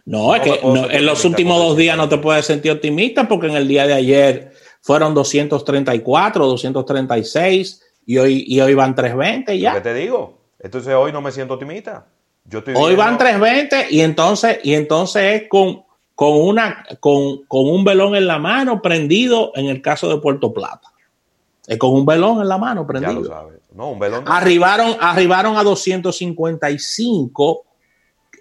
No, 0.05 0.35
es 0.35 0.41
que 0.43 0.59
en 0.61 1.05
los 1.05 1.25
últimos 1.25 1.57
dos 1.57 1.75
días 1.75 1.97
no 1.97 2.07
te 2.07 2.19
puedes 2.19 2.45
sentir 2.45 2.71
optimista 2.71 3.27
porque 3.27 3.47
en 3.47 3.55
el 3.55 3.67
día 3.67 3.87
de 3.87 3.93
ayer 3.93 4.53
fueron 4.81 5.15
234, 5.15 6.45
236 6.45 7.81
y 8.05 8.17
hoy, 8.19 8.45
y 8.47 8.61
hoy 8.61 8.75
van 8.75 8.93
320 8.93 9.57
ya. 9.57 9.73
¿Qué 9.73 9.81
te 9.81 9.93
digo? 9.95 10.41
Entonces 10.59 10.93
hoy 10.93 11.11
no 11.11 11.21
me 11.21 11.31
siento 11.31 11.55
optimista. 11.55 12.05
Hoy 12.75 12.95
van 12.95 13.17
320 13.17 13.87
y 13.89 14.01
entonces, 14.01 14.59
y 14.63 14.75
entonces 14.75 15.41
es 15.41 15.49
con, 15.49 15.83
con, 16.13 16.33
una, 16.33 16.85
con, 16.99 17.39
un 17.49 17.83
velón 17.83 18.15
en 18.15 18.27
la 18.27 18.37
mano 18.37 18.79
prendido 18.81 19.51
en 19.55 19.65
el 19.65 19.81
caso 19.81 20.07
de 20.09 20.19
Puerto 20.19 20.53
Plata. 20.53 20.91
Es 21.65 21.79
con 21.79 21.93
un 21.93 22.05
velón 22.05 22.41
en 22.41 22.47
la 22.47 22.59
mano 22.59 22.85
prendido. 22.85 23.13
Ya 23.13 23.19
lo 23.19 23.25
sabes. 23.25 23.59
No, 23.73 23.89
un 23.91 23.99
velón. 23.99 24.25
Arribaron, 24.27 24.95
arribaron 24.99 25.57
a 25.57 25.63
255 25.63 27.65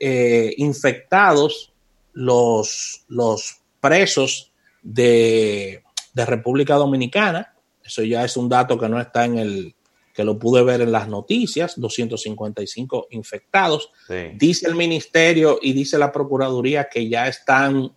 eh, 0.01 0.55
infectados 0.59 1.73
los, 2.13 3.05
los 3.09 3.57
presos 3.81 4.53
de, 4.83 5.83
de 6.13 6.27
República 6.27 6.75
Dominicana. 6.75 7.55
Eso 7.83 8.03
ya 8.03 8.23
es 8.25 8.37
un 8.37 8.51
dato 8.51 8.79
que 8.79 8.89
no 8.89 9.01
está 9.01 9.25
en 9.25 9.39
el, 9.39 9.75
que 10.15 10.25
lo 10.25 10.39
pude 10.39 10.63
ver 10.63 10.81
en 10.81 10.93
las 10.93 11.09
noticias, 11.09 11.75
255 11.77 13.09
infectados. 13.11 13.91
Dice 14.37 14.69
el 14.69 14.77
ministerio 14.77 15.59
y 15.61 15.73
dice 15.73 15.99
la 15.99 16.13
Procuraduría 16.13 16.89
que 16.89 17.09
ya 17.09 17.27
están 17.27 17.93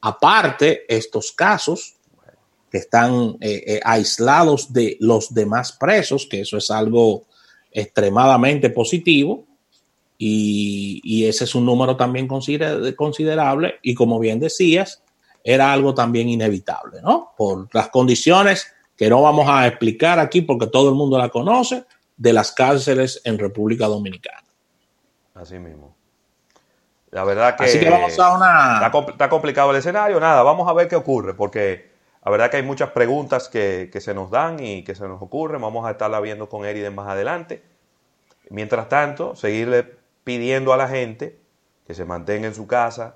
aparte 0.00 0.84
estos 0.88 1.32
casos, 1.32 1.96
que 2.70 2.78
están 2.78 3.36
eh, 3.40 3.64
eh, 3.66 3.80
aislados 3.82 4.72
de 4.72 4.96
los 5.00 5.34
demás 5.34 5.72
presos, 5.72 6.28
que 6.30 6.42
eso 6.42 6.56
es 6.56 6.70
algo 6.70 7.26
extremadamente 7.72 8.70
positivo. 8.70 9.46
Y, 10.16 11.24
ese 11.24 11.44
es 11.44 11.54
un 11.54 11.64
número 11.64 11.96
también 11.96 12.28
considerable 12.28 13.74
y 13.82 13.94
como 13.94 14.18
bien 14.18 14.38
decías, 14.38 15.02
era 15.42 15.72
algo 15.72 15.94
también 15.94 16.28
inevitable, 16.28 17.00
¿no? 17.02 17.32
Por 17.36 17.74
las 17.74 17.88
condiciones 17.88 18.66
que 19.00 19.08
no 19.08 19.22
vamos 19.22 19.48
a 19.48 19.66
explicar 19.66 20.18
aquí 20.18 20.42
porque 20.42 20.66
todo 20.66 20.90
el 20.90 20.94
mundo 20.94 21.16
la 21.16 21.30
conoce, 21.30 21.86
de 22.18 22.34
las 22.34 22.52
cárceles 22.52 23.22
en 23.24 23.38
República 23.38 23.86
Dominicana. 23.86 24.44
Así 25.34 25.58
mismo. 25.58 25.96
La 27.10 27.24
verdad 27.24 27.56
que, 27.56 27.64
Así 27.64 27.80
que 27.80 27.88
vamos 27.88 28.18
a 28.18 28.36
una... 28.36 28.90
está, 29.08 29.30
complicado 29.30 29.70
el 29.70 29.78
escenario. 29.78 30.20
Nada, 30.20 30.42
vamos 30.42 30.68
a 30.68 30.74
ver 30.74 30.86
qué 30.86 30.96
ocurre, 30.96 31.32
porque 31.32 31.90
la 32.22 32.30
verdad 32.30 32.50
que 32.50 32.58
hay 32.58 32.62
muchas 32.62 32.90
preguntas 32.90 33.48
que, 33.48 33.90
se 33.90 34.12
nos 34.12 34.30
dan 34.30 34.62
y 34.62 34.84
que 34.84 34.94
se 34.94 35.08
nos 35.08 35.22
ocurren. 35.22 35.62
Vamos 35.62 35.86
a 35.86 35.92
estarla 35.92 36.20
viendo 36.20 36.50
con 36.50 36.66
Eriden 36.66 36.94
más 36.94 37.08
adelante. 37.08 37.62
Mientras 38.50 38.90
tanto, 38.90 39.34
seguirle 39.34 39.94
pidiendo 40.24 40.74
a 40.74 40.76
la 40.76 40.88
gente 40.88 41.40
que 41.86 41.94
se 41.94 42.04
mantenga 42.04 42.48
en 42.48 42.54
su 42.54 42.66
casa, 42.66 43.14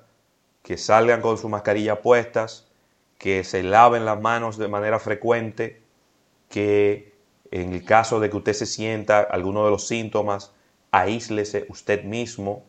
que 0.62 0.78
salgan 0.78 1.20
con 1.20 1.36
sus 1.36 1.50
mascarillas 1.50 1.98
puestas, 1.98 2.68
que 3.18 3.44
se 3.44 3.62
laven 3.62 4.04
las 4.04 4.20
manos 4.20 4.58
de 4.58 4.68
manera 4.68 4.98
frecuente, 4.98 5.82
que 6.48 7.14
en 7.50 7.72
el 7.72 7.84
caso 7.84 8.20
de 8.20 8.30
que 8.30 8.36
usted 8.36 8.52
se 8.52 8.66
sienta 8.66 9.20
alguno 9.20 9.64
de 9.64 9.70
los 9.70 9.86
síntomas, 9.86 10.52
aíslese 10.90 11.66
usted 11.68 12.04
mismo, 12.04 12.64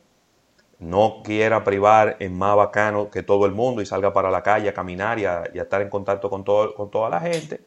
no 0.79 1.21
quiera 1.23 1.63
privar 1.63 2.17
en 2.19 2.37
más 2.37 2.55
bacano 2.55 3.09
que 3.09 3.23
todo 3.23 3.45
el 3.45 3.53
mundo 3.53 3.81
y 3.81 3.85
salga 3.85 4.13
para 4.13 4.29
la 4.29 4.43
calle 4.43 4.69
a 4.69 4.73
caminar 4.73 5.19
y 5.19 5.25
a, 5.25 5.43
estar 5.53 5.81
en 5.81 5.89
contacto 5.89 6.29
con, 6.29 6.43
todo, 6.43 6.73
con 6.73 6.91
toda 6.91 7.09
la 7.09 7.19
gente. 7.19 7.61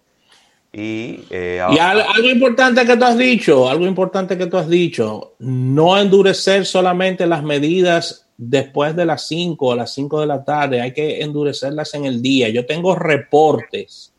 Y, 0.73 1.25
eh, 1.31 1.61
algo 1.61 2.29
importante 2.29 2.85
que 2.85 2.97
tú 2.97 3.05
has 3.05 3.17
dicho, 3.17 3.69
algo 3.69 3.87
importante 3.87 4.37
que 4.37 4.47
tú 4.47 4.59
has 4.59 4.69
dicho, 4.69 5.35
no 5.39 5.99
endurecer 5.99 6.67
solamente 6.67 7.27
las 7.27 7.43
medidas 7.43 8.28
después 8.39 8.95
de 8.95 9.05
las 9.05 9.27
5 9.27 9.67
o 9.67 9.75
las 9.75 9.93
5 9.93 10.21
de 10.21 10.27
la 10.27 10.45
tarde, 10.45 10.81
hay 10.81 10.93
que 10.93 11.23
endurecerlas 11.23 11.93
en 11.95 12.07
el 12.07 12.23
día. 12.23 12.49
Yo 12.49 12.65
tengo 12.65 12.95
reportes, 12.95 14.15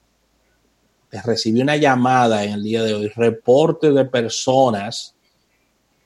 recibí 1.24 1.62
una 1.62 1.78
llamada 1.78 2.44
en 2.44 2.52
el 2.52 2.64
día 2.64 2.84
de 2.84 2.94
hoy, 2.94 3.08
reportes 3.16 3.96
de 3.96 4.06
personas 4.06 5.16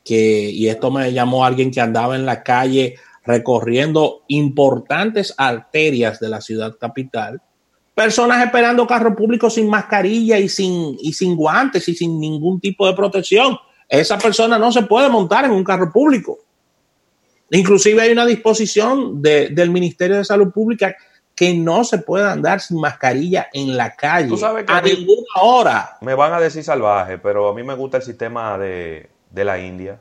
que, 0.05 0.50
y 0.51 0.67
esto 0.67 0.91
me 0.91 1.12
llamó 1.12 1.43
alguien 1.43 1.72
que 1.72 1.82
andaba 1.82 2.15
en 2.15 2.25
la 2.25 2.43
calle 2.43 2.96
recorriendo 3.25 4.24
importantes 4.27 5.34
arterias 5.38 6.20
de 6.20 6.29
la 6.29 6.41
ciudad 6.41 6.77
capital, 6.77 7.41
personas 7.96 8.46
esperando 8.46 8.86
carro 8.86 9.15
público 9.15 9.50
sin 9.50 9.70
mascarilla 9.70 10.38
y 10.38 10.50
sin, 10.50 10.98
y 11.00 11.13
sin 11.13 11.36
guantes 11.36 11.88
y 11.88 11.96
sin 11.96 12.20
ningún 12.20 12.60
tipo 12.60 12.86
de 12.86 12.93
protección. 12.93 13.58
Esa 13.89 14.17
persona 14.17 14.60
no 14.60 14.72
se 14.72 14.84
puede 14.84 15.10
montar 15.10 15.46
en 15.46 15.51
un 15.51 15.63
carro 15.63 15.91
público. 15.91 16.39
Inclusive 17.53 18.01
hay 18.01 18.12
una 18.12 18.25
disposición 18.25 19.22
del 19.22 19.69
Ministerio 19.69 20.17
de 20.17 20.25
Salud 20.25 20.51
Pública 20.51 20.95
que 21.36 21.53
no 21.53 21.83
se 21.83 22.00
puede 22.00 22.27
andar 22.27 22.60
sin 22.62 22.79
mascarilla 22.79 23.48
en 23.53 23.77
la 23.77 23.95
calle 23.95 24.33
a, 24.67 24.81
ninguna 24.81 25.41
hora. 25.41 25.98
Me 26.01 26.15
van 26.15 26.33
a 26.33 26.39
decir 26.39 26.63
salvaje, 26.63 27.17
pero 27.17 27.50
a 27.50 27.53
mí 27.53 27.63
me 27.63 27.75
gusta 27.75 27.98
el 27.98 28.03
sistema 28.03 28.57
de, 28.57 29.10
de 29.29 29.45
la 29.45 29.60
India. 29.60 30.00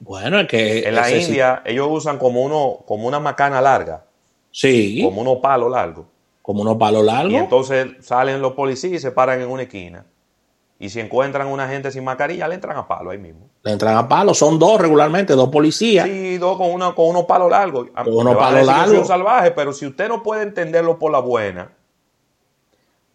Bueno, 0.00 0.40
es 0.40 0.48
que... 0.48 0.88
En 0.88 0.94
la 0.94 1.10
India 1.10 1.62
ellos 1.66 1.88
usan 1.90 2.18
como, 2.18 2.42
uno, 2.42 2.84
como 2.86 3.06
una 3.06 3.20
macana 3.20 3.60
larga. 3.60 4.04
Sí. 4.50 5.02
Como 5.02 5.20
unos 5.20 5.38
palos 5.38 5.70
largos. 5.70 6.06
Como 6.40 6.62
unos 6.62 6.78
palos 6.78 7.04
largos. 7.04 7.32
Y 7.32 7.36
entonces 7.36 7.86
salen 8.00 8.40
los 8.40 8.52
policías 8.54 8.94
y 8.94 8.98
se 8.98 9.10
paran 9.10 9.42
en 9.42 9.48
una 9.50 9.64
esquina. 9.64 10.06
Y 10.80 10.90
si 10.90 11.00
encuentran 11.00 11.48
una 11.48 11.66
gente 11.68 11.90
sin 11.90 12.04
mascarilla, 12.04 12.46
le 12.46 12.54
entran 12.54 12.76
a 12.76 12.86
palo 12.86 13.10
ahí 13.10 13.18
mismo. 13.18 13.50
Le 13.64 13.72
entran 13.72 13.96
a 13.96 14.08
palo, 14.08 14.32
son 14.32 14.58
dos 14.58 14.80
regularmente, 14.80 15.32
dos 15.32 15.48
policías. 15.48 16.06
Sí, 16.06 16.38
dos 16.38 16.56
con, 16.56 16.70
una, 16.70 16.94
con 16.94 17.08
unos 17.08 17.24
palos 17.24 17.50
largos. 17.50 17.88
Con 17.90 18.14
unos 18.14 18.36
palos 18.36 18.64
largos. 18.64 19.08
salvaje, 19.08 19.50
pero 19.50 19.72
si 19.72 19.86
usted 19.86 20.08
no 20.08 20.22
puede 20.22 20.42
entenderlo 20.42 20.98
por 20.98 21.10
la 21.10 21.18
buena, 21.18 21.72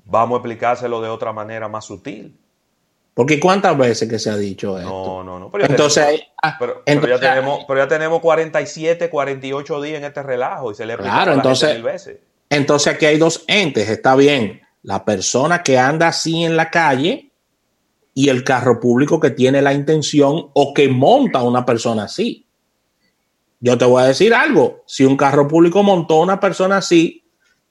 vamos 0.04 0.36
a 0.36 0.40
explicárselo 0.40 1.02
de 1.02 1.08
otra 1.08 1.32
manera 1.32 1.70
más 1.70 1.86
sutil. 1.86 2.38
Porque 3.14 3.40
¿cuántas 3.40 3.78
veces 3.78 4.10
que 4.10 4.20
se 4.20 4.30
ha 4.30 4.36
dicho 4.36 4.78
esto? 4.78 4.90
No, 4.90 5.24
no, 5.24 5.40
no. 5.40 5.52
Pero 5.52 5.66
entonces, 5.66 6.22
ah, 6.42 6.58
pero, 6.60 6.82
ya 6.84 7.20
tenemos, 7.20 7.64
pero 7.66 7.80
ya 7.80 7.88
tenemos 7.88 8.20
47, 8.20 9.10
48 9.10 9.82
días 9.82 9.98
en 10.00 10.04
este 10.06 10.24
relajo 10.24 10.72
y 10.72 10.76
se 10.76 10.86
le 10.86 10.98
claro, 10.98 11.34
entonces, 11.34 11.76
mil 11.76 11.84
veces. 11.84 12.18
Entonces 12.50 12.94
aquí 12.94 13.06
hay 13.06 13.18
dos 13.18 13.46
entes, 13.48 13.88
está 13.88 14.16
bien. 14.16 14.62
La 14.82 15.06
persona 15.06 15.64
que 15.64 15.78
anda 15.78 16.08
así 16.08 16.44
en 16.44 16.58
la 16.58 16.70
calle 16.72 17.33
y 18.14 18.30
el 18.30 18.44
carro 18.44 18.80
público 18.80 19.20
que 19.20 19.32
tiene 19.32 19.62
la 19.62 19.74
intención 19.74 20.50
o 20.54 20.74
que 20.74 20.88
monta 20.88 21.40
a 21.40 21.44
una 21.44 21.66
persona 21.66 22.04
así. 22.04 22.46
Yo 23.60 23.78
te 23.78 23.86
voy 23.86 24.04
a 24.04 24.08
decir 24.08 24.34
algo, 24.34 24.84
si 24.86 25.06
un 25.06 25.16
carro 25.16 25.48
público 25.48 25.84
montó 25.84 26.16
a 26.16 26.24
una 26.24 26.40
persona 26.40 26.78
así, 26.78 27.24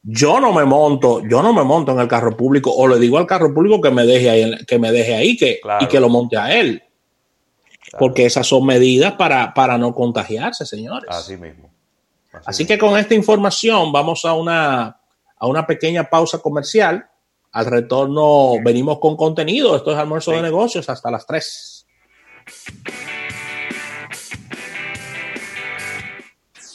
yo 0.03 0.41
no 0.41 0.53
me 0.53 0.65
monto, 0.65 1.23
yo 1.29 1.43
no 1.43 1.53
me 1.53 1.63
monto 1.63 1.93
en 1.93 2.01
el 2.01 2.09
carro 2.09 2.37
público 2.37 2.73
o 2.73 2.89
le 2.89 2.99
digo 2.99 3.19
al 3.19 3.27
carro 3.27 3.55
público 3.55 3.81
que 3.81 3.91
me 3.91 4.05
deje 4.05 4.31
ahí, 4.31 4.57
que 4.67 4.79
me 4.79 4.91
deje 4.91 5.15
ahí 5.15 5.37
que, 5.37 5.61
y 5.81 5.87
que 5.87 6.01
lo 6.01 6.09
monte 6.09 6.37
a 6.37 6.59
él. 6.59 6.83
Porque 7.99 8.25
esas 8.25 8.47
son 8.47 8.65
medidas 8.65 9.13
para, 9.13 9.53
para 9.53 9.77
no 9.77 9.95
contagiarse, 9.95 10.65
señores. 10.65 11.11
Así 11.11 11.37
mismo. 11.37 11.71
Así, 12.47 12.67
que 12.67 12.79
con 12.79 12.99
esta 12.99 13.15
información 13.15 13.93
vamos 13.93 14.25
a 14.25 14.33
una, 14.33 14.99
a 15.37 15.47
una 15.47 15.67
pequeña 15.67 16.05
pausa 16.05 16.39
comercial. 16.39 17.07
Al 17.53 17.67
retorno 17.67 18.55
venimos 18.65 18.99
con 18.99 19.17
contenido. 19.17 19.77
Esto 19.77 19.93
es 19.93 19.99
almuerzo 19.99 20.33
de 20.33 20.43
negocios 20.43 20.89
hasta 20.89 21.11
las 21.11 21.27
3. 21.27 21.87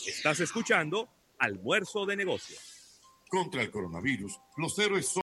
Estás 0.08 0.40
escuchando 0.40 1.10
almuerzo 1.40 2.06
de 2.06 2.16
negocios 2.16 2.78
contra 3.28 3.62
el 3.62 3.72
coronavirus, 3.72 4.40
los 4.58 4.78
héroes 4.80 5.08
son 5.08 5.14